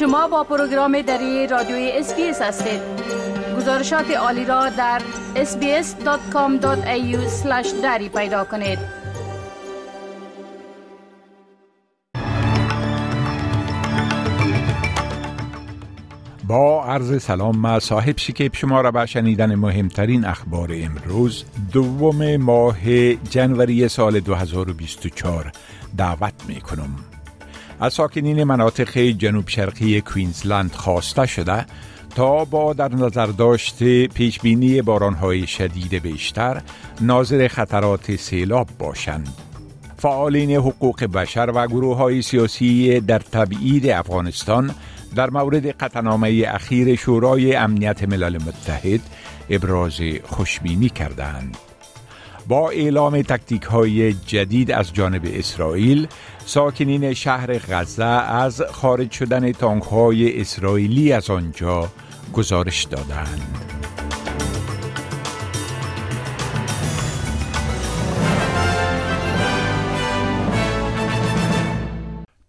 شما 0.00 0.28
با 0.28 0.44
پروگرام 0.44 1.02
دری 1.02 1.46
رادیوی 1.46 1.90
SBS 1.94 2.42
هستید 2.42 2.80
گزارشات 3.56 4.10
عالی 4.10 4.44
را 4.44 4.68
در 4.68 5.02
sbs.com.au 5.34 7.16
دری 7.82 8.08
پیدا 8.08 8.44
کنید 8.44 8.78
با 16.48 16.84
عرض 16.84 17.22
سلام 17.22 17.56
ما 17.56 17.80
صاحب 17.80 18.18
شکیب 18.18 18.54
شما 18.54 18.80
را 18.80 18.90
به 18.90 19.06
شنیدن 19.06 19.54
مهمترین 19.54 20.24
اخبار 20.24 20.70
امروز 20.72 21.44
دوم 21.72 22.36
ماه 22.36 23.14
جنوری 23.14 23.88
سال 23.88 24.20
2024 24.20 25.52
دعوت 25.96 26.34
می 26.48 26.60
کنم. 26.60 27.09
از 27.80 27.92
ساکنین 27.92 28.44
مناطق 28.44 28.98
جنوب 28.98 29.48
شرقی 29.48 30.00
کوینزلند 30.00 30.72
خواسته 30.72 31.26
شده 31.26 31.66
تا 32.14 32.44
با 32.44 32.72
در 32.72 32.94
نظر 32.94 33.26
داشت 33.26 33.82
پیشبینی 34.06 34.82
بارانهای 34.82 35.46
شدید 35.46 35.94
بیشتر 35.94 36.62
ناظر 37.00 37.48
خطرات 37.48 38.16
سیلاب 38.16 38.68
باشند. 38.78 39.28
فعالین 39.96 40.50
حقوق 40.50 41.04
بشر 41.04 41.52
و 41.54 41.66
گروه 41.66 41.96
های 41.96 42.22
سیاسی 42.22 43.00
در 43.00 43.18
تبعید 43.18 43.88
افغانستان 43.88 44.74
در 45.14 45.30
مورد 45.30 45.66
قطنامه 45.66 46.44
اخیر 46.48 46.96
شورای 46.96 47.56
امنیت 47.56 48.08
ملل 48.08 48.38
متحد 48.42 49.00
ابراز 49.50 50.00
خوشبینی 50.24 50.88
کردند. 50.88 51.56
با 52.48 52.70
اعلام 52.70 53.22
تکتیک 53.22 53.62
های 53.62 54.12
جدید 54.12 54.72
از 54.72 54.92
جانب 54.92 55.22
اسرائیل 55.34 56.08
ساکنین 56.46 57.14
شهر 57.14 57.58
غزه 57.58 58.04
از 58.04 58.62
خارج 58.62 59.10
شدن 59.10 59.52
تانک 59.52 59.82
های 59.82 60.40
اسرائیلی 60.40 61.12
از 61.12 61.30
آنجا 61.30 61.88
گزارش 62.32 62.84
دادند. 62.84 63.70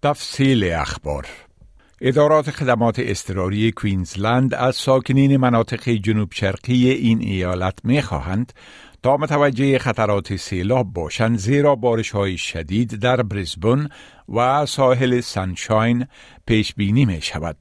تفصیل 0.04 0.64
اخبار 0.74 1.28
ادارات 2.04 2.52
خدمات 2.52 2.96
اضطراری 3.00 3.72
کوینزلند 3.72 4.54
از 4.54 4.76
ساکنین 4.76 5.38
مناطق 5.38 5.90
جنوب 5.90 6.34
شرقی 6.34 6.90
این 6.90 7.22
ایالت 7.22 7.80
می 7.84 8.02
خواهند 8.02 8.54
تا 9.04 9.18
متوجه 9.18 9.80
خطرات 9.80 10.36
سیلاب 10.36 10.94
باشند 10.94 11.38
زیرا 11.38 11.76
بارش 11.76 12.12
های 12.12 12.38
شدید 12.38 12.96
در 12.96 13.22
بریزبون 13.22 13.90
و 14.30 14.66
ساحل 14.66 15.22
سنشاین 15.22 16.08
پیش 16.46 16.74
بینی 16.74 17.06
می 17.06 17.22
شود. 17.22 17.58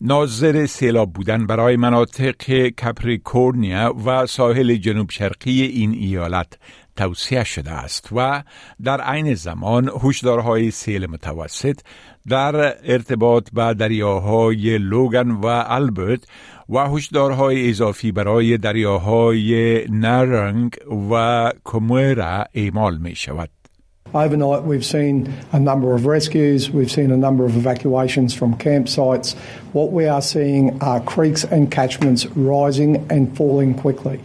ناظر 0.00 0.66
سیلاب 0.66 1.12
بودن 1.12 1.46
برای 1.46 1.76
مناطق 1.76 2.68
کپریکورنیا 2.68 3.94
و 4.06 4.26
ساحل 4.26 4.76
جنوب 4.76 5.10
شرقی 5.10 5.62
این 5.62 5.94
ایالت 5.94 6.58
توصیه 7.00 7.44
شده 7.44 7.70
است 7.70 8.08
و 8.12 8.42
در 8.84 9.00
عین 9.00 9.34
زمان 9.34 9.90
هشدارهای 10.04 10.70
سیل 10.70 11.06
متوسط 11.06 11.80
در 12.28 12.54
ارتباط 12.92 13.48
با 13.52 13.72
دریاهای 13.72 14.78
لوگن 14.78 15.30
و 15.30 15.64
البرت 15.66 16.20
و 16.68 16.78
هشدارهای 16.78 17.70
اضافی 17.70 18.12
برای 18.12 18.58
دریاهای 18.58 19.84
نرنگ 19.90 20.76
و 21.10 21.52
کومورا 21.64 22.44
اعمال 22.54 22.98
می 22.98 23.14
شود. 23.14 23.50
Overnight, 24.12 24.64
we've 24.64 24.84
seen 24.84 25.32
a 25.52 25.60
number 25.60 25.94
of 25.94 26.04
rescues, 26.04 26.68
we've 26.70 26.90
seen 26.90 27.10
a 27.12 27.16
number 27.26 27.44
of 27.44 27.56
evacuations 27.56 28.34
from 28.34 28.50
campsites. 28.56 29.28
What 29.72 29.92
we 29.92 30.04
are 30.14 30.24
seeing 30.34 30.64
are 30.82 31.00
creeks 31.14 31.44
and 31.44 31.70
catchments 31.70 32.26
rising 32.34 32.92
and 33.14 33.22
falling 33.36 33.72
quickly. 33.84 34.18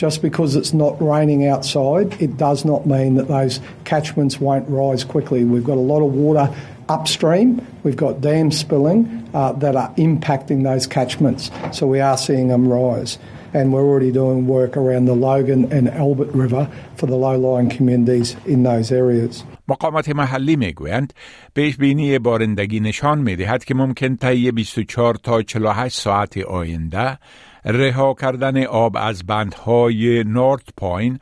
Just 0.00 0.20
because 0.20 0.56
it's 0.56 0.74
not 0.74 1.00
raining 1.00 1.46
outside, 1.46 2.20
it 2.20 2.36
does 2.36 2.64
not 2.64 2.86
mean 2.86 3.14
that 3.14 3.28
those 3.28 3.60
catchments 3.84 4.40
won't 4.40 4.68
rise 4.68 5.04
quickly. 5.04 5.44
We've 5.44 5.64
got 5.64 5.78
a 5.78 5.88
lot 5.92 6.02
of 6.02 6.12
water 6.12 6.54
upstream. 6.88 7.66
We've 7.82 7.96
got 7.96 8.20
dams 8.20 8.58
spilling 8.58 9.28
uh, 9.34 9.52
that 9.52 9.76
are 9.76 9.92
impacting 9.94 10.62
those 10.64 10.86
catchments. 10.86 11.50
So 11.72 11.86
we 11.86 12.00
are 12.00 12.16
seeing 12.16 12.48
them 12.48 12.68
rise. 12.68 13.18
And 13.54 13.72
we're 13.72 13.84
already 13.84 14.12
doing 14.12 14.46
work 14.46 14.76
around 14.76 15.06
the 15.06 15.14
Logan 15.14 15.72
and 15.72 15.88
Albert 15.88 16.28
River 16.34 16.70
for 16.96 17.06
the 17.06 17.16
low-lying 17.16 17.70
communities 17.70 18.36
in 18.44 18.64
those 18.64 18.92
areas. 18.92 19.44
مقامات 19.68 20.08
محلی 20.08 20.56
میگویند 20.56 21.12
پیش 21.54 21.76
بینی 21.76 22.18
بارندگی 22.18 22.80
نشان 22.80 23.18
میدهد 23.18 23.64
که 23.64 23.74
ممکن 23.74 24.16
طی 24.16 24.50
24 24.50 25.14
تا 25.14 25.42
48 25.42 26.00
ساعت 26.00 26.38
آینده 26.38 27.18
رها 27.65 28.13
کردن 28.13 28.63
آب 28.63 28.97
از 28.97 29.25
بندهای 29.25 30.23
نورت 30.23 30.63
پاین 30.77 31.19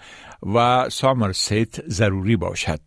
و 0.55 0.89
سامرست 0.89 1.89
ضروری 1.89 2.35
باشد. 2.35 2.79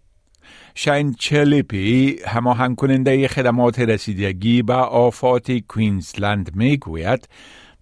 شاین 0.74 1.14
چلیپی 1.18 2.18
هماهنگ 2.26 2.76
کننده 2.76 3.28
خدمات 3.28 3.78
رسیدگی 3.78 4.62
به 4.62 4.74
آفات 4.74 5.52
کوینزلند 5.52 6.56
می 6.56 6.76
گوید 6.76 7.28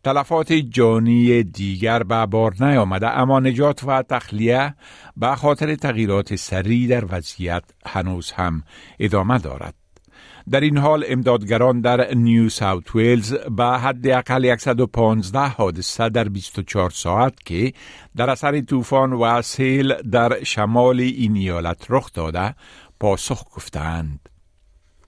تلفات 0.04 0.52
جانی 0.52 1.42
دیگر 1.42 2.02
به 2.02 2.26
بار 2.26 2.54
نیامده 2.60 3.18
اما 3.18 3.40
نجات 3.40 3.84
و 3.84 4.02
تخلیه 4.02 4.74
به 5.16 5.34
خاطر 5.34 5.74
تغییرات 5.74 6.36
سریع 6.36 6.88
در 6.88 7.04
وضعیت 7.14 7.64
هنوز 7.86 8.32
هم 8.32 8.62
ادامه 9.00 9.38
دارد. 9.38 9.79
در 10.50 10.60
این 10.60 10.78
حال 10.78 11.04
امدادگران 11.08 11.80
در 11.80 12.14
نیو 12.14 12.48
ساوت 12.48 12.94
ویلز 12.94 13.34
به 13.34 13.64
حد 13.64 14.06
اقل 14.08 14.56
115 14.56 15.38
حادثه 15.38 16.08
در 16.08 16.28
24 16.28 16.90
ساعت 16.90 17.34
که 17.44 17.72
در 18.16 18.30
اثر 18.30 18.60
طوفان 18.60 19.12
و 19.12 19.42
سیل 19.42 19.94
در 19.94 20.44
شمال 20.44 21.00
این 21.00 21.36
ایالت 21.36 21.86
رخ 21.88 22.12
داده 22.12 22.54
پاسخ 23.00 23.44
گفتند. 23.56 24.28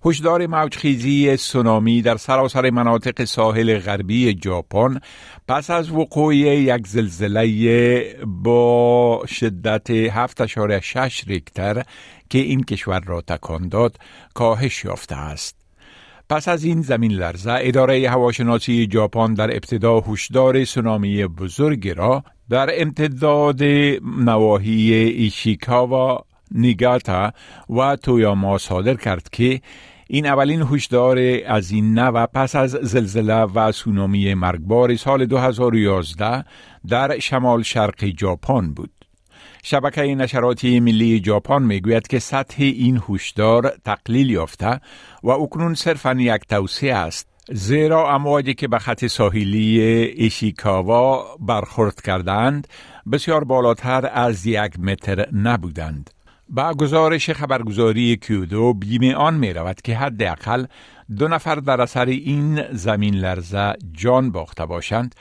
هشدار 0.05 0.47
موجخیزی 0.47 1.37
سونامی 1.37 2.03
در 2.03 2.17
سراسر 2.17 2.71
مناطق 2.71 3.25
ساحل 3.25 3.79
غربی 3.79 4.39
ژاپن 4.45 5.01
پس 5.49 5.71
از 5.71 5.91
وقوع 5.91 6.37
یک 6.37 6.87
زلزله 6.87 8.17
با 8.27 9.25
شدت 9.29 10.09
7.6 10.09 11.25
ریکتر 11.27 11.83
که 12.31 12.39
این 12.39 12.63
کشور 12.63 13.01
را 13.01 13.21
تکان 13.21 13.69
داد 13.69 13.97
کاهش 14.35 14.85
یافته 14.85 15.17
است. 15.17 15.57
پس 16.31 16.49
از 16.49 16.65
این 16.65 16.83
زمین 16.83 17.13
لرزه 17.13 17.55
اداره 17.61 18.11
هواشناسی 18.11 18.89
ژاپن 18.93 19.35
در 19.35 19.51
ابتدا 19.51 20.01
هشدار 20.01 20.65
سونامی 20.65 21.27
بزرگی 21.27 21.95
را 21.95 22.25
در 22.51 22.71
امتداد 22.73 23.63
نواحی 24.19 24.93
ایشیکاوا 24.95 26.25
نیگاتا 26.55 27.33
و 27.71 27.97
تویاما 27.97 28.59
صادر 28.59 28.95
کرد 28.95 29.29
که 29.33 29.61
این 30.09 30.27
اولین 30.27 30.63
هشدار 30.63 31.19
از 31.47 31.71
این 31.71 31.99
نوع 31.99 32.27
پس 32.27 32.57
از 32.57 32.71
زلزله 32.71 33.43
و 33.43 33.73
سونامی 33.73 34.35
مرگبار 34.35 34.97
سال 34.97 35.27
2011 35.27 36.45
در 36.89 37.19
شمال 37.19 37.63
شرق 37.63 38.19
ژاپن 38.21 38.75
بود. 38.75 38.91
شبکه 39.63 40.03
نشراتی 40.03 40.81
ملی 40.81 41.23
ژاپن 41.25 41.63
می‌گوید 41.63 42.07
که 42.07 42.19
سطح 42.19 42.63
این 42.63 43.03
هشدار 43.09 43.73
تقلیل 43.85 44.31
یافته 44.31 44.81
و 45.23 45.31
اکنون 45.31 45.75
صرفا 45.75 46.13
یک 46.13 46.43
توصیه 46.49 46.95
است 46.95 47.29
زیرا 47.53 48.15
امواجی 48.15 48.55
که 48.55 48.69
به 48.69 48.79
خط 48.79 49.07
ساحلی 49.07 49.81
ایشیکاوا 49.81 51.37
برخورد 51.41 52.01
کردند 52.01 52.69
بسیار 53.13 53.45
بالاتر 53.45 54.11
از 54.13 54.47
یک 54.47 54.81
متر 54.81 55.27
نبودند. 55.33 56.11
با 56.55 56.75
گزارش 56.75 57.31
خبرگزاری 57.31 58.17
کیودو 58.17 58.75
بیمه 58.75 59.15
آن 59.15 59.35
می 59.35 59.53
رود 59.53 59.81
که 59.83 59.97
حداقل 59.97 60.67
دو 61.19 61.29
نفر 61.29 61.55
در 61.55 61.81
اثر 61.81 62.07
این 62.07 62.73
زمین 62.73 63.15
لرزه 63.15 63.73
جان 63.93 64.33
باخته 64.33 64.67
باشند 64.67 65.15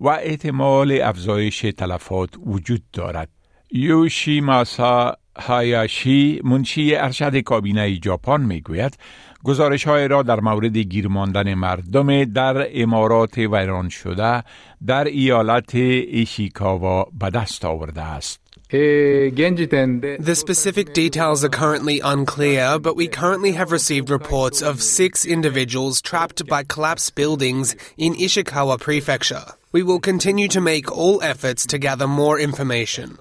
و 0.00 0.08
احتمال 0.08 1.00
افزایش 1.02 1.60
تلفات 1.60 2.30
وجود 2.46 2.82
دارد. 2.92 3.28
یوشی 3.72 4.40
ماسا 4.40 5.16
هایاشی 5.36 6.40
منشی 6.44 6.94
ارشد 6.94 7.36
کابینه 7.36 8.00
ژاپن 8.04 8.40
می‌گوید 8.40 8.98
گزارش 9.43 9.83
های 9.83 10.07
را 10.07 10.23
در 10.23 10.39
مورد 10.39 10.77
گیر 10.77 11.07
ماندن 11.07 11.53
مردم 11.53 12.23
در 12.23 12.67
امارات 12.81 13.37
ویران 13.37 13.89
شده 13.89 14.43
در 14.87 15.03
ایالت 15.03 15.75
ایشیکاوا 15.75 17.07
به 17.19 17.29
دست 17.29 17.65
آورده 17.65 18.01
است. 18.01 18.43
The 18.73 20.35
specific 20.35 20.95
details 20.95 21.43
are 21.43 21.49
currently 21.49 21.99
unclear, 21.99 22.79
but 22.79 22.95
we 22.95 23.07
currently 23.07 23.51
have 23.51 23.71
received 23.71 24.09
reports 24.09 24.63
of 24.63 24.81
six 24.81 25.25
individuals 25.25 26.01
trapped 26.01 26.47
by 26.47 26.63
collapsed 26.63 27.13
buildings 27.13 27.75
in 27.97 28.15
Ishikawa 28.15 28.79
Prefecture. 28.79 29.45
We 29.73 29.83
will 29.83 29.99
continue 29.99 30.47
to 30.47 30.61
make 30.61 30.91
all 30.91 31.21
efforts 31.21 31.67
to 31.67 31.77
gather 31.77 32.07
more 32.07 32.39
information. 32.39 33.17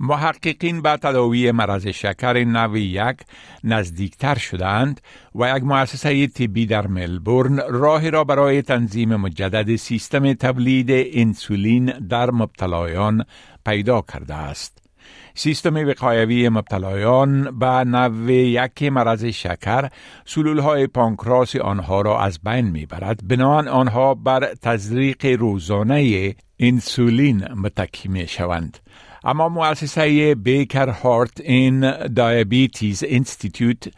محققین 0.00 0.82
به 0.82 0.96
تداوی 0.96 1.52
مرض 1.52 1.86
شکر 1.86 2.44
نو 2.44 2.76
یک 2.76 3.16
نزدیکتر 3.64 4.38
شدند 4.38 5.00
و 5.34 5.56
یک 5.56 5.64
مؤسسه 5.64 6.26
طبی 6.26 6.66
در 6.66 6.86
ملبورن 6.86 7.60
راه 7.68 8.10
را 8.10 8.24
برای 8.24 8.62
تنظیم 8.62 9.16
مجدد 9.16 9.76
سیستم 9.76 10.32
تولید 10.32 10.88
انسولین 10.90 11.84
در 11.86 12.30
مبتلایان 12.30 13.24
پیدا 13.66 14.04
کرده 14.12 14.34
است. 14.34 14.88
سیستم 15.34 15.74
وقایوی 15.74 16.48
مبتلایان 16.48 17.58
به 17.58 17.66
نو 17.66 18.30
یک 18.30 18.82
مرض 18.82 19.24
شکر 19.24 19.88
سلول 20.24 20.58
های 20.58 20.86
پانکراس 20.86 21.56
آنها 21.56 22.00
را 22.00 22.20
از 22.20 22.40
بین 22.42 22.70
می‌برد 22.70 23.28
بنابراین 23.28 23.68
آنها 23.68 24.14
بر 24.14 24.54
تزریق 24.62 25.26
روزانه 25.26 26.34
انسولین 26.58 27.44
متکی 27.54 28.08
می 28.08 28.28
شوند. 28.28 28.78
اما 29.24 29.48
مؤسسه 29.48 30.34
بیکر 30.34 30.88
هارت 30.88 31.40
این 31.40 32.06
دایابیتیز 32.06 33.04
انستیتوت 33.06 33.88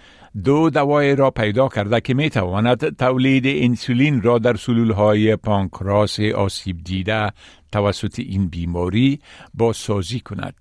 دو 0.45 0.71
دوای 0.71 1.17
را 1.17 1.31
پیدا 1.31 1.69
کرده 1.69 2.01
که 2.01 2.15
می 2.15 2.31
تواند 2.31 2.97
تولید 2.97 3.45
انسولین 3.47 4.23
را 4.23 4.39
در 4.39 4.57
سلول 4.57 4.91
های 4.91 5.37
پانکراس 5.37 6.21
آسیب 6.21 6.85
دیده 6.85 7.33
توسط 7.73 8.19
این 8.19 8.49
بیماری 8.49 9.21
بازسازی 9.55 10.21
کند. 10.21 10.55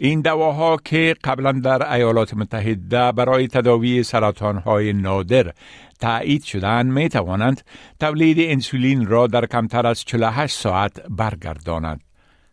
این 0.00 0.20
دواها 0.20 0.76
که 0.84 1.14
قبلا 1.24 1.52
در 1.52 1.92
ایالات 1.92 2.34
متحده 2.34 3.12
برای 3.12 3.48
تداوی 3.48 4.02
سرطان 4.02 4.58
های 4.58 4.92
نادر 4.92 5.52
تایید 6.00 6.44
شدن 6.44 6.86
می 6.86 7.08
توانند 7.08 7.62
تولید 8.00 8.36
انسولین 8.40 9.06
را 9.06 9.26
در 9.26 9.46
کمتر 9.46 9.86
از 9.86 10.04
48 10.04 10.54
ساعت 10.54 11.00
برگردانند. 11.08 12.07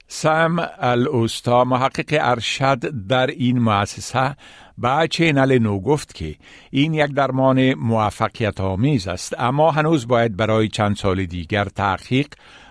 سم 0.08 0.70
الاوستا 0.80 1.64
محقق 1.64 2.18
ارشد 2.22 3.08
در 3.08 3.28
این 3.28 3.60
مؤسسه 3.60 4.36
به 4.78 5.08
چینل 5.10 5.60
نو 5.60 5.80
گفت 5.80 6.16
که 6.16 6.36
این 6.72 6.94
یک 6.94 7.14
درمان 7.14 7.74
موفقیت 7.74 8.62
آمیز 8.62 9.08
است 9.08 9.40
اما 9.40 9.72
هنوز 9.72 10.08
باید 10.08 10.38
برای 10.38 10.68
چند 10.68 10.96
سال 10.96 11.26
دیگر 11.26 11.66
تحقیق 11.66 12.28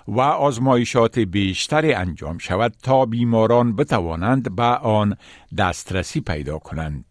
و 0.09 0.21
آزمایشات 0.21 1.19
بیشتری 1.19 1.95
انجام 1.95 2.39
شود 2.39 2.73
تا 2.83 3.07
بیماران 3.07 3.77
بتوانند 3.77 4.57
به 4.57 4.63
آن 4.63 5.17
دسترسی 5.59 6.21
پیدا 6.21 6.59
کنند. 6.59 7.05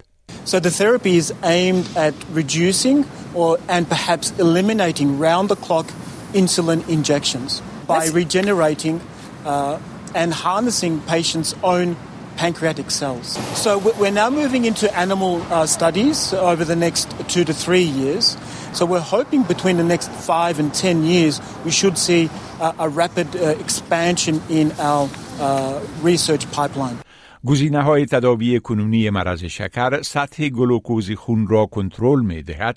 So 0.45 0.59
the 0.59 0.71
therapy 0.71 1.15
is 1.17 1.33
aimed 1.43 1.87
at 1.95 2.13
reducing 2.33 3.05
or 3.33 3.59
and 3.69 3.87
perhaps 3.87 4.33
eliminating 4.39 5.19
round 5.19 5.49
the 5.49 5.55
clock 5.55 5.87
insulin 6.33 6.81
injections 6.89 7.61
by 7.87 8.03
regenerating 8.21 8.99
uh, 9.45 9.77
and 10.14 10.32
harnessing 10.32 11.00
patients' 11.00 11.54
own 11.62 11.96
pancreatic 12.36 12.90
cells. 12.90 13.26
So 13.64 13.78
we're 14.00 14.18
now 14.24 14.30
moving 14.30 14.64
into 14.64 14.86
animal 14.96 15.42
uh, 15.42 15.66
studies 15.66 16.32
over 16.32 16.64
the 16.64 16.76
next 16.76 17.06
two 17.28 17.44
to 17.44 17.52
three 17.52 17.88
years. 18.02 18.36
So 18.72 18.86
we're 18.86 19.00
hoping 19.00 19.42
between 19.42 19.76
the 19.76 19.88
next 19.94 20.08
five 20.10 20.60
and 20.60 20.72
ten 20.72 21.04
years 21.04 21.40
we 21.64 21.72
should 21.72 21.98
see 21.98 22.30
uh, 22.60 22.72
a 22.78 22.88
rapid 22.88 23.28
uh, 23.36 23.64
expansion 23.64 24.40
in 24.48 24.72
our 24.78 25.08
uh, 25.40 25.80
research 26.02 26.44
pipeline. 26.52 26.98
گزینه 27.46 27.82
های 27.82 28.06
تداوی 28.06 28.60
کنونی 28.60 29.10
مرض 29.10 29.44
شکر 29.44 30.02
سطح 30.02 30.48
گلوکوز 30.48 31.10
خون 31.12 31.46
را 31.46 31.66
کنترل 31.66 32.22
می 32.22 32.42
دهد 32.42 32.76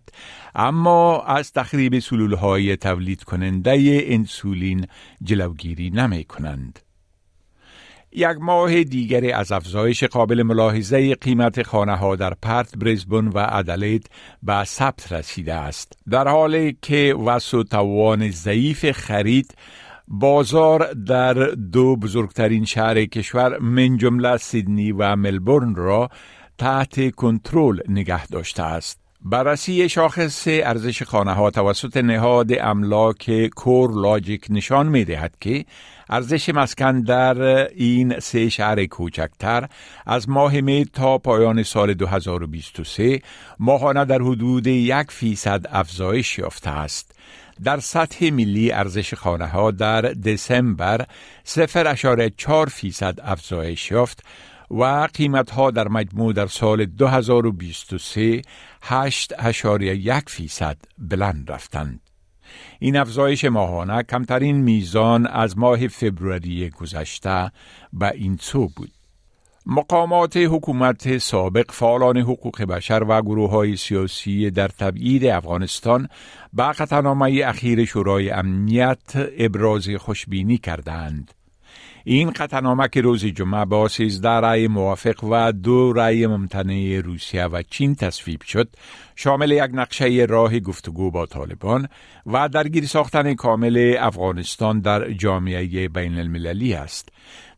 اما 0.55 1.21
از 1.21 1.51
تخریب 1.51 1.99
سلول 1.99 2.33
های 2.33 2.77
تولید 2.77 3.23
کننده 3.23 4.01
انسولین 4.05 4.85
جلوگیری 5.23 5.89
نمی 5.89 6.23
کنند. 6.23 6.79
یک 8.18 8.36
ماه 8.40 8.84
دیگری 8.84 9.32
از 9.32 9.52
افزایش 9.52 10.04
قابل 10.04 10.42
ملاحظه 10.42 11.14
قیمت 11.14 11.62
خانه 11.62 11.96
ها 11.96 12.16
در 12.16 12.34
پرت 12.42 12.76
بریزبون 12.76 13.28
و 13.28 13.46
ادلید 13.48 14.10
به 14.42 14.64
ثبت 14.64 15.12
رسیده 15.12 15.54
است. 15.54 15.92
در 16.10 16.28
حالی 16.28 16.78
که 16.82 17.14
وس 17.26 17.54
و 17.54 17.62
توان 17.64 18.30
ضعیف 18.30 18.90
خرید 18.90 19.54
بازار 20.08 20.92
در 20.92 21.34
دو 21.72 21.96
بزرگترین 21.96 22.64
شهر 22.64 23.04
کشور 23.04 23.58
من 23.58 23.96
جمله 23.96 24.36
سیدنی 24.36 24.92
و 24.92 25.16
ملبورن 25.16 25.74
را 25.74 26.08
تحت 26.58 27.14
کنترل 27.14 27.80
نگه 27.88 28.26
داشته 28.26 28.62
است. 28.62 29.00
بررسی 29.28 29.88
شاخص 29.88 30.44
ارزش 30.48 31.02
خانه 31.02 31.32
ها 31.32 31.50
توسط 31.50 31.96
نهاد 31.96 32.50
املاک 32.60 33.46
کور 33.56 34.00
لاجیک 34.00 34.46
نشان 34.50 34.88
می 34.88 35.04
دهد 35.04 35.36
که 35.40 35.64
ارزش 36.10 36.48
مسکن 36.48 37.00
در 37.00 37.42
این 37.74 38.20
سه 38.20 38.48
شهر 38.48 38.86
کوچکتر 38.86 39.68
از 40.06 40.28
ماه 40.28 40.60
می 40.60 40.84
تا 40.84 41.18
پایان 41.18 41.62
سال 41.62 41.94
2023 41.94 43.20
ماهانه 43.58 44.04
در 44.04 44.22
حدود 44.22 44.66
یک 44.66 45.10
فیصد 45.10 45.66
افزایش 45.70 46.38
یافته 46.38 46.70
است. 46.70 47.12
در 47.64 47.80
سطح 47.80 48.30
ملی 48.30 48.72
ارزش 48.72 49.14
خانه 49.14 49.46
ها 49.46 49.70
در 49.70 50.00
دسامبر 50.00 51.06
0.4 51.46 52.68
فیصد 52.68 53.18
افزایش 53.22 53.90
یافت 53.90 54.22
و 54.70 55.08
قیمت 55.14 55.50
ها 55.50 55.70
در 55.70 55.88
مجموع 55.88 56.32
در 56.32 56.46
سال 56.46 56.84
2023 56.84 58.42
8.1 58.82 60.22
فیصد 60.26 60.76
بلند 60.98 61.50
رفتند. 61.50 62.05
این 62.78 62.96
افزایش 62.96 63.44
ماهانه 63.44 64.02
کمترین 64.02 64.56
میزان 64.56 65.26
از 65.26 65.58
ماه 65.58 65.88
فبروری 65.88 66.70
گذشته 66.70 67.52
به 67.92 68.12
این 68.14 68.38
سو 68.40 68.68
بود. 68.76 68.90
مقامات 69.66 70.36
حکومت 70.36 71.18
سابق 71.18 71.70
فعالان 71.70 72.16
حقوق 72.16 72.62
بشر 72.62 73.04
و 73.08 73.22
گروه 73.22 73.50
های 73.50 73.76
سیاسی 73.76 74.50
در 74.50 74.68
تبعید 74.68 75.26
افغانستان 75.26 76.08
به 76.52 76.62
قطعنامه 76.62 77.42
اخیر 77.44 77.84
شورای 77.84 78.30
امنیت 78.30 79.12
ابراز 79.38 79.88
خوشبینی 79.88 80.58
کردند. 80.58 81.34
این 82.08 82.30
قطعنامه 82.30 82.88
که 82.88 83.00
روز 83.00 83.24
جمعه 83.24 83.64
با 83.64 83.88
13 83.88 84.28
رأی 84.28 84.68
موافق 84.68 85.24
و 85.24 85.52
دو 85.52 85.92
رأی 85.92 86.26
ممتنع 86.26 87.00
روسیه 87.04 87.44
و 87.44 87.62
چین 87.70 87.94
تصویب 87.94 88.42
شد 88.42 88.68
شامل 89.16 89.50
یک 89.50 89.70
نقشه 89.72 90.26
راه 90.28 90.58
گفتگو 90.58 91.10
با 91.10 91.26
طالبان 91.26 91.88
و 92.26 92.48
درگیر 92.48 92.86
ساختن 92.86 93.34
کامل 93.34 93.96
افغانستان 94.00 94.80
در 94.80 95.12
جامعه 95.12 95.88
بین 95.88 96.18
المللی 96.18 96.74
است. 96.74 97.08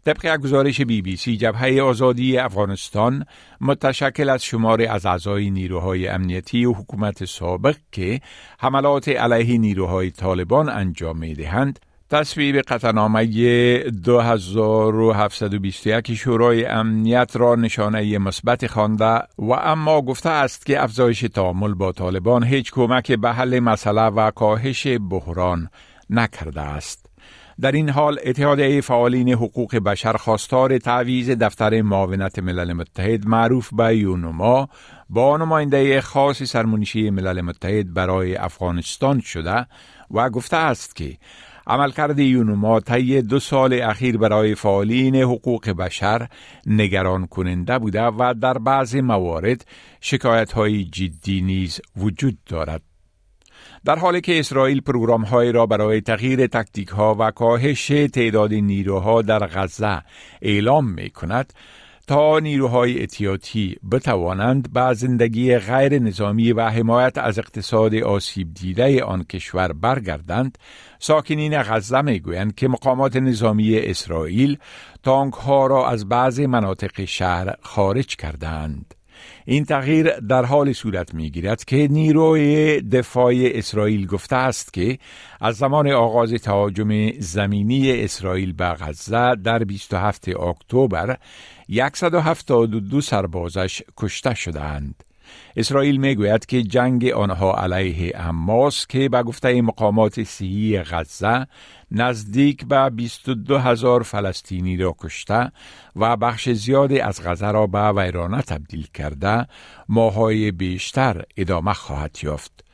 طبق 0.04 0.24
یک 0.24 0.40
گزارش 0.40 0.80
بی 0.80 1.02
بی 1.02 1.16
سی 1.16 1.36
جبهه 1.36 1.82
آزادی 1.82 2.38
افغانستان 2.38 3.24
متشکل 3.60 4.28
از 4.28 4.44
شمار 4.44 4.82
از 4.82 5.06
اعضای 5.06 5.50
نیروهای 5.50 6.08
امنیتی 6.08 6.64
و 6.64 6.72
حکومت 6.72 7.24
سابق 7.24 7.76
که 7.92 8.20
حملات 8.58 9.08
علیه 9.08 9.58
نیروهای 9.58 10.10
طالبان 10.10 10.68
انجام 10.68 11.18
می 11.18 11.34
دهند 11.34 11.78
تصویب 12.10 12.56
قطعنامه 12.56 13.26
2721 13.78 16.14
شورای 16.14 16.66
امنیت 16.66 17.32
را 17.34 17.54
نشانه 17.54 18.18
مثبت 18.18 18.66
خوانده 18.66 19.20
و 19.38 19.52
اما 19.52 20.02
گفته 20.02 20.30
است 20.30 20.66
که 20.66 20.82
افزایش 20.82 21.20
تعامل 21.20 21.74
با 21.74 21.92
طالبان 21.92 22.44
هیچ 22.44 22.72
کمک 22.72 23.12
به 23.12 23.32
حل 23.32 23.60
مسئله 23.60 24.02
و 24.02 24.30
کاهش 24.30 24.86
بحران 25.10 25.70
نکرده 26.10 26.60
است. 26.60 27.08
در 27.60 27.72
این 27.72 27.90
حال 27.90 28.18
اتحادیه 28.24 28.80
فعالین 28.80 29.28
حقوق 29.28 29.76
بشر 29.76 30.12
خواستار 30.12 30.78
تعویز 30.78 31.30
دفتر 31.30 31.82
معاونت 31.82 32.38
ملل 32.38 32.72
متحد 32.72 33.26
معروف 33.26 33.74
به 33.74 33.96
یونوما 33.96 34.68
با 35.10 35.36
نماینده 35.36 36.00
خاص 36.00 36.42
سرمنشی 36.42 37.10
ملل 37.10 37.40
متحد 37.40 37.94
برای 37.94 38.36
افغانستان 38.36 39.20
شده 39.20 39.66
و 40.10 40.30
گفته 40.30 40.56
است 40.56 40.96
که 40.96 41.16
عملکرد 41.68 42.18
یونوما 42.18 42.80
طی 42.80 43.22
دو 43.22 43.38
سال 43.38 43.72
اخیر 43.72 44.18
برای 44.18 44.54
فعالین 44.54 45.16
حقوق 45.16 45.70
بشر 45.70 46.28
نگران 46.66 47.26
کننده 47.26 47.78
بوده 47.78 48.02
و 48.02 48.34
در 48.40 48.58
بعض 48.58 48.96
موارد 48.96 49.66
شکایت 50.00 50.52
های 50.52 50.84
جدی 50.84 51.40
نیز 51.40 51.80
وجود 51.96 52.38
دارد. 52.46 52.82
در 53.84 53.96
حالی 53.96 54.20
که 54.20 54.38
اسرائیل 54.38 54.80
پروگرام 54.80 55.22
های 55.22 55.52
را 55.52 55.66
برای 55.66 56.00
تغییر 56.00 56.46
تکتیک 56.46 56.88
ها 56.88 57.16
و 57.18 57.30
کاهش 57.30 57.86
تعداد 57.86 58.54
نیروها 58.54 59.22
در 59.22 59.46
غزه 59.46 60.02
اعلام 60.42 60.90
می 60.90 61.10
کند، 61.10 61.52
تا 62.08 62.38
نیروهای 62.38 63.02
اتیاتی 63.02 63.76
بتوانند 63.92 64.72
به 64.72 64.94
زندگی 64.94 65.58
غیر 65.58 65.98
نظامی 65.98 66.52
و 66.52 66.68
حمایت 66.68 67.18
از 67.18 67.38
اقتصاد 67.38 67.94
آسیب 67.94 68.54
دیده 68.54 69.04
آن 69.04 69.24
کشور 69.24 69.72
برگردند 69.72 70.58
ساکنین 70.98 71.62
غزه 71.62 72.00
می‌گویند 72.00 72.54
که 72.54 72.68
مقامات 72.68 73.16
نظامی 73.16 73.78
اسرائیل 73.78 74.58
تانک 75.02 75.34
ها 75.34 75.66
را 75.66 75.88
از 75.88 76.08
بعض 76.08 76.40
مناطق 76.40 77.04
شهر 77.04 77.54
خارج 77.62 78.16
کردند 78.16 78.94
این 79.44 79.64
تغییر 79.64 80.20
در 80.20 80.44
حال 80.44 80.72
صورت 80.72 81.14
می 81.14 81.30
گیرد 81.30 81.64
که 81.64 81.88
نیروی 81.90 82.80
دفاع 82.80 83.34
اسرائیل 83.36 84.06
گفته 84.06 84.36
است 84.36 84.72
که 84.72 84.98
از 85.40 85.56
زمان 85.56 85.90
آغاز 85.90 86.32
تهاجم 86.32 87.10
زمینی 87.18 88.04
اسرائیل 88.04 88.52
به 88.52 88.64
غزه 88.64 89.34
در 89.34 89.58
27 89.64 90.28
اکتبر 90.28 91.16
172 91.94 93.00
سربازش 93.00 93.82
کشته 93.96 94.34
شدند. 94.34 95.07
اسرائیل 95.56 95.96
می‌گوید 95.96 96.46
که 96.46 96.62
جنگ 96.62 97.06
آنها 97.06 97.54
علیه 97.54 98.12
اماس 98.20 98.86
که 98.86 99.08
به 99.08 99.22
گفته 99.22 99.62
مقامات 99.62 100.22
سیهی 100.22 100.82
غزه 100.82 101.46
نزدیک 101.90 102.66
به 102.66 102.90
22 102.90 103.58
هزار 103.58 104.02
فلسطینی 104.02 104.76
را 104.76 104.94
کشته 104.98 105.52
و 105.96 106.16
بخش 106.16 106.48
زیادی 106.48 107.00
از 107.00 107.22
غزه 107.24 107.50
را 107.50 107.66
به 107.66 107.92
ویرانه 107.92 108.42
تبدیل 108.42 108.86
کرده 108.94 109.46
ماهای 109.88 110.50
بیشتر 110.50 111.24
ادامه 111.36 111.72
خواهد 111.72 112.16
یافت. 112.22 112.67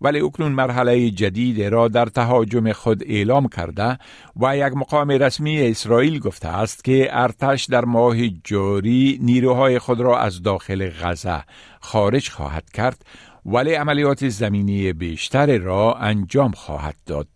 ولی 0.00 0.20
اکنون 0.20 0.52
مرحله 0.52 1.10
جدید 1.10 1.62
را 1.62 1.88
در 1.88 2.06
تهاجم 2.06 2.72
خود 2.72 3.02
اعلام 3.06 3.48
کرده 3.48 3.98
و 4.40 4.56
یک 4.56 4.72
مقام 4.76 5.08
رسمی 5.08 5.60
اسرائیل 5.60 6.18
گفته 6.18 6.48
است 6.48 6.84
که 6.84 7.08
ارتش 7.10 7.64
در 7.64 7.84
ماه 7.84 8.28
جاری 8.28 9.18
نیروهای 9.22 9.78
خود 9.78 10.00
را 10.00 10.18
از 10.18 10.42
داخل 10.42 10.90
غزه 10.90 11.44
خارج 11.80 12.30
خواهد 12.30 12.70
کرد 12.70 13.04
ولی 13.46 13.74
عملیات 13.74 14.28
زمینی 14.28 14.92
بیشتر 14.92 15.58
را 15.58 15.94
انجام 15.94 16.50
خواهد 16.50 16.96
داد. 17.06 17.28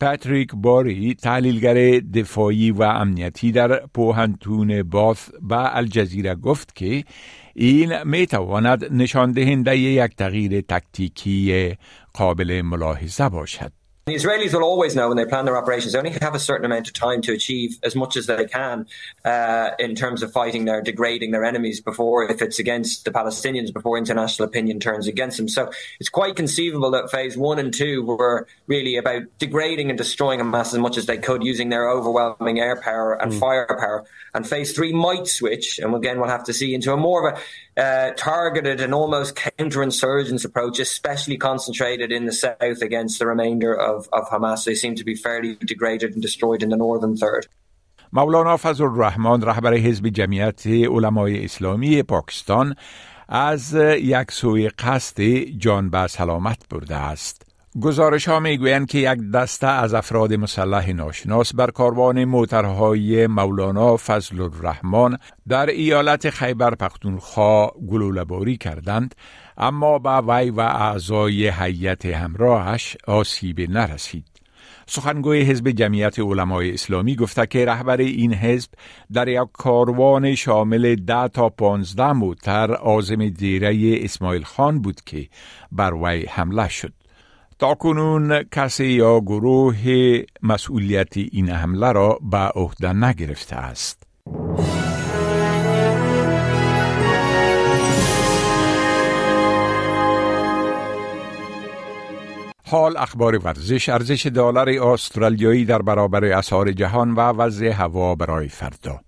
پاتریک 0.00 0.50
باری 0.54 1.14
تحلیلگر 1.14 2.00
دفاعی 2.00 2.70
و 2.70 2.82
امنیتی 2.82 3.52
در 3.52 3.86
پوهنتون 3.94 4.82
باث 4.82 5.30
به 5.42 5.76
الجزیره 5.76 6.34
گفت 6.34 6.74
که 6.74 7.04
این 7.54 8.02
می 8.04 8.26
تواند 8.26 8.92
نشان 8.92 9.32
دهنده 9.32 9.78
یک 9.78 10.16
تغییر 10.16 10.60
تکتیکی 10.60 11.74
قابل 12.12 12.62
ملاحظه 12.62 13.28
باشد. 13.28 13.79
The 14.10 14.16
Israelis 14.16 14.52
will 14.52 14.64
always 14.64 14.96
know 14.96 15.06
when 15.06 15.16
they 15.16 15.24
plan 15.24 15.44
their 15.44 15.56
operations, 15.56 15.92
they 15.92 15.98
only 16.00 16.10
have 16.20 16.34
a 16.34 16.40
certain 16.40 16.64
amount 16.64 16.88
of 16.88 16.94
time 16.94 17.22
to 17.22 17.32
achieve 17.32 17.78
as 17.84 17.94
much 17.94 18.16
as 18.16 18.26
they 18.26 18.44
can 18.44 18.88
uh, 19.24 19.70
in 19.78 19.94
terms 19.94 20.24
of 20.24 20.32
fighting 20.32 20.64
their, 20.64 20.82
degrading 20.82 21.30
their 21.30 21.44
enemies 21.44 21.80
before, 21.80 22.28
if 22.28 22.42
it's 22.42 22.58
against 22.58 23.04
the 23.04 23.12
Palestinians, 23.12 23.72
before 23.72 23.96
international 23.96 24.48
opinion 24.48 24.80
turns 24.80 25.06
against 25.06 25.36
them. 25.36 25.48
So 25.48 25.70
it's 26.00 26.08
quite 26.08 26.34
conceivable 26.34 26.90
that 26.90 27.12
phase 27.12 27.36
one 27.36 27.60
and 27.60 27.72
two 27.72 28.02
were 28.02 28.48
really 28.66 28.96
about 28.96 29.22
degrading 29.38 29.90
and 29.90 29.96
destroying 29.96 30.40
Hamas 30.40 30.72
as 30.72 30.78
much 30.78 30.98
as 30.98 31.06
they 31.06 31.18
could 31.18 31.44
using 31.44 31.68
their 31.68 31.88
overwhelming 31.88 32.58
air 32.58 32.80
power 32.82 33.12
and 33.12 33.30
mm. 33.30 33.38
firepower. 33.38 34.06
And 34.34 34.44
phase 34.44 34.72
three 34.72 34.92
might 34.92 35.28
switch, 35.28 35.78
and 35.78 35.94
again, 35.94 36.18
we'll 36.18 36.30
have 36.30 36.44
to 36.44 36.52
see 36.52 36.74
into 36.74 36.92
a 36.92 36.96
more 36.96 37.28
of 37.28 37.36
a 37.36 37.40
uh, 37.80 38.12
targeted 38.16 38.80
and 38.80 38.92
almost 38.92 39.34
counterinsurgence 39.36 40.44
approach, 40.44 40.78
especially 40.78 41.36
concentrated 41.36 42.12
in 42.12 42.26
the 42.26 42.32
south 42.32 42.82
against 42.82 43.18
the 43.18 43.26
remainder 43.26 43.74
of, 43.74 43.99
of 44.12 44.28
Hamas. 44.30 44.64
They 44.64 44.74
seem 44.74 44.94
to 44.94 45.04
be 45.04 45.14
fairly 45.14 45.56
degraded 45.72 46.10
and 46.14 46.22
destroyed 46.22 46.62
in 46.62 46.68
the 46.68 46.76
northern 46.76 47.16
third. 47.16 47.46
مولانا 48.12 48.56
فضل 48.56 48.84
الرحمن 48.84 49.42
رهبر 49.42 49.74
حزب 49.74 50.08
جمعیت 50.08 50.66
علمای 50.66 51.44
اسلامی 51.44 52.02
پاکستان 52.02 52.74
از 53.28 53.74
یک 54.00 54.30
سوی 54.30 54.68
قصد 54.68 55.22
جان 55.58 55.90
به 55.90 56.06
سلامت 56.06 56.58
برده 56.70 56.96
است. 56.96 57.49
گزارش 57.78 58.28
ها 58.28 58.40
می 58.40 58.58
گویند 58.58 58.88
که 58.88 58.98
یک 58.98 59.30
دسته 59.34 59.66
از 59.66 59.94
افراد 59.94 60.34
مسلح 60.34 60.90
ناشناس 60.90 61.54
بر 61.54 61.70
کاروان 61.70 62.24
موترهای 62.24 63.26
مولانا 63.26 63.96
فضل 63.96 64.40
الرحمن 64.40 65.16
در 65.48 65.66
ایالت 65.66 66.30
خیبر 66.30 66.74
پختونخوا 66.74 67.70
گلوله‌باری 67.88 68.56
کردند 68.56 69.14
اما 69.58 69.98
به 69.98 70.10
وی 70.10 70.50
و 70.50 70.60
اعضای 70.60 71.48
هیئت 71.48 72.06
همراهش 72.06 72.96
آسیب 73.06 73.70
نرسید. 73.70 74.26
سخنگوی 74.86 75.42
حزب 75.42 75.70
جمعیت 75.70 76.18
علمای 76.18 76.74
اسلامی 76.74 77.16
گفته 77.16 77.46
که 77.46 77.64
رهبر 77.64 77.96
این 77.96 78.34
حزب 78.34 78.70
در 79.12 79.28
یک 79.28 79.48
کاروان 79.52 80.34
شامل 80.34 80.94
ده 80.94 81.28
تا 81.28 81.48
پانزده 81.48 82.12
موتر 82.12 82.72
آزم 82.72 83.28
دیره 83.28 83.98
اسماعیل 84.04 84.42
خان 84.42 84.82
بود 84.82 85.00
که 85.06 85.28
بر 85.72 85.94
وی 85.94 86.26
حمله 86.26 86.68
شد. 86.68 86.99
تا 87.60 87.74
کنون 87.74 88.42
کسی 88.42 88.84
یا 88.84 89.20
گروه 89.20 89.76
مسئولیت 90.42 91.16
این 91.16 91.48
حمله 91.48 91.92
را 91.92 92.18
به 92.22 92.36
عهده 92.36 92.92
نگرفته 92.92 93.56
است. 93.56 94.02
حال 102.66 102.96
اخبار 102.96 103.38
ورزش 103.38 103.88
ارزش 103.88 104.26
دلار 104.26 104.68
استرالیایی 104.68 105.64
در 105.64 105.82
برابر 105.82 106.24
اسعار 106.24 106.72
جهان 106.72 107.14
و 107.14 107.20
وضع 107.20 107.66
هوا 107.66 108.14
برای 108.14 108.48
فردا 108.48 109.00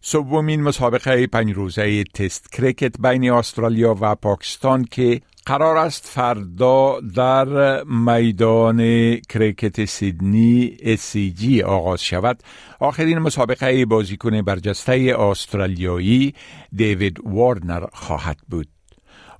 سومین 0.00 0.62
مسابقه 0.62 1.26
پنج 1.26 1.52
روزه 1.52 2.04
تست 2.04 2.52
کرکت 2.52 3.00
بین 3.00 3.30
استرالیا 3.30 3.96
و 4.00 4.14
پاکستان 4.14 4.84
که 4.84 5.20
قرار 5.46 5.76
است 5.76 6.06
فردا 6.06 7.00
در 7.00 7.84
میدان 7.84 8.80
کرکت 9.16 9.84
سیدنی 9.84 10.76
جی 11.36 11.62
آغاز 11.62 12.02
شود. 12.02 12.42
آخرین 12.80 13.18
مسابقه 13.18 13.86
بازیکن 13.86 14.42
برجسته 14.42 15.14
استرالیایی 15.18 16.34
دیوید 16.72 17.16
وارنر 17.24 17.86
خواهد 17.92 18.36
بود. 18.48 18.68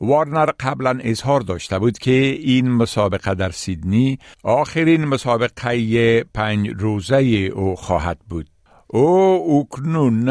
وارنر 0.01 0.51
قبلا 0.61 0.99
اظهار 1.03 1.41
داشته 1.41 1.79
بود 1.79 1.99
که 1.99 2.11
این 2.11 2.71
مسابقه 2.71 3.35
در 3.35 3.51
سیدنی 3.51 4.19
آخرین 4.43 5.05
مسابقه 5.05 6.25
پنج 6.25 6.69
روزه 6.79 7.17
او 7.55 7.77
خواهد 7.77 8.19
بود. 8.29 8.51
او 8.87 9.61
اکنون 9.61 10.29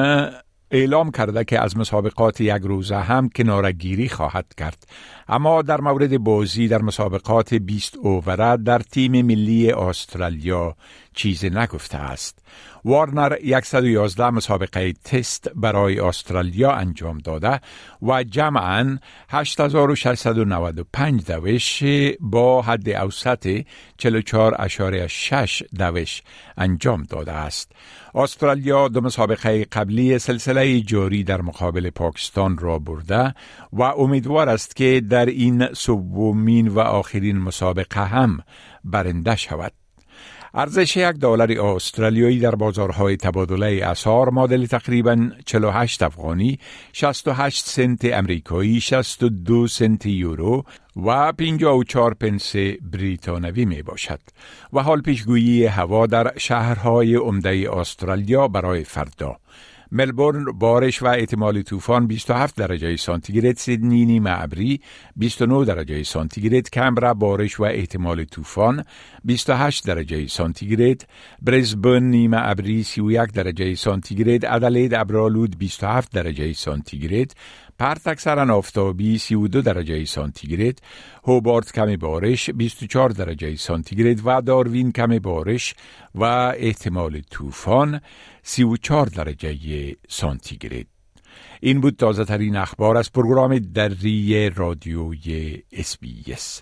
اعلام 0.73 1.11
کرده 1.11 1.43
که 1.43 1.59
از 1.59 1.77
مسابقات 1.77 2.41
یک 2.41 2.61
روزه 2.61 2.95
هم 2.95 3.29
کنارگیری 3.29 4.09
خواهد 4.09 4.45
کرد. 4.57 4.87
اما 5.27 5.61
در 5.61 5.81
مورد 5.81 6.17
بازی 6.17 6.67
در 6.67 6.81
مسابقات 6.81 7.53
20 7.53 7.97
اووره 7.97 8.57
در 8.57 8.79
تیم 8.79 9.25
ملی 9.25 9.71
استرالیا 9.71 10.75
چیزی 11.13 11.49
نگفته 11.49 11.97
است 11.97 12.39
وارنر 12.85 13.35
111 13.63 14.29
مسابقه 14.29 14.93
تست 14.93 15.49
برای 15.55 15.99
استرالیا 15.99 16.71
انجام 16.71 17.17
داده 17.17 17.59
و 18.01 18.23
جمعا 18.23 18.97
8695 19.29 21.25
دوش 21.25 21.83
با 22.19 22.61
حد 22.61 22.89
اوسط 22.89 23.63
44.6 24.01 25.63
دوش 25.79 26.21
انجام 26.57 27.03
داده 27.03 27.31
است. 27.31 27.71
استرالیا 28.15 28.87
دو 28.87 29.01
مسابقه 29.01 29.65
قبلی 29.65 30.19
سلسله 30.19 30.81
جاری 30.81 31.23
در 31.23 31.41
مقابل 31.41 31.89
پاکستان 31.89 32.57
را 32.57 32.79
برده 32.79 33.33
و 33.73 33.81
امیدوار 33.81 34.49
است 34.49 34.75
که 34.75 35.01
در 35.09 35.25
این 35.25 35.73
سومین 35.73 36.67
و 36.67 36.79
آخرین 36.79 37.37
مسابقه 37.37 38.05
هم 38.05 38.39
برنده 38.83 39.35
شود. 39.35 39.82
ارزش 40.55 40.97
یک 40.97 41.15
دلار 41.15 41.51
استرالیایی 41.51 42.39
در 42.39 42.55
بازارهای 42.55 43.17
تبادله 43.17 43.85
اسعار 43.85 44.29
معادل 44.29 44.65
تقریبا 44.65 45.29
48 45.45 46.03
افغانی 46.03 46.59
68 46.93 47.65
سنت 47.65 48.05
امریکایی 48.05 48.81
62 48.81 49.67
سنت 49.67 50.05
یورو 50.05 50.63
و 51.05 51.31
54 51.31 52.13
پنس 52.13 52.55
بریتانوی 52.91 53.65
می 53.65 53.81
باشد. 53.81 54.19
و 54.73 54.79
حال 54.79 55.01
پیشگویی 55.01 55.65
هوا 55.65 56.05
در 56.07 56.37
شهرهای 56.37 57.15
عمده 57.15 57.69
استرالیا 57.73 58.47
برای 58.47 58.83
فردا. 58.83 59.37
ملبورن 59.93 60.45
بارش 60.45 61.01
و 61.01 61.05
احتمال 61.05 61.61
طوفان 61.61 62.07
27 62.07 62.55
درجه 62.55 62.95
سانتیگراد 62.95 63.57
سیدنی 63.57 64.05
نیمه 64.05 64.41
ابری 64.41 64.81
29 65.15 65.65
درجه 65.65 66.03
سانتیگراد 66.03 66.69
کمبرا 66.69 67.13
بارش 67.13 67.59
و 67.59 67.63
احتمال 67.63 68.23
طوفان 68.23 68.83
28 69.23 69.87
درجه 69.87 70.27
سانتیگراد 70.27 71.01
برزبن 71.41 72.03
نیمه 72.03 72.37
ابری 72.41 72.83
31 72.83 73.31
درجه 73.31 73.75
سانتیگراد 73.75 74.45
ادلید 74.45 74.93
ابرالود 74.93 75.57
27 75.57 76.11
درجه 76.11 76.53
سانتیگراد 76.53 77.31
پرت 77.83 78.07
اکثرا 78.07 78.55
آفتابی 78.55 79.17
32 79.17 79.61
درجه 79.61 80.05
سانتیگراد، 80.05 80.79
هوبارت 81.23 81.71
کم 81.71 81.95
بارش 81.95 82.49
24 82.49 83.09
درجه 83.09 83.55
سانتیگراد 83.55 84.21
و 84.25 84.41
داروین 84.41 84.91
کم 84.91 85.19
بارش 85.19 85.75
و 86.15 86.23
احتمال 86.57 87.21
طوفان 87.21 88.01
34 88.43 89.05
درجه 89.05 89.95
سانتیگراد. 90.07 90.85
این 91.61 91.81
بود 91.81 91.95
تازه 91.95 92.25
ترین 92.25 92.55
اخبار 92.55 92.97
از 92.97 93.11
پروگرام 93.11 93.59
دری 93.59 94.49
رادیوی 94.49 95.61
اسبیس. 95.71 96.61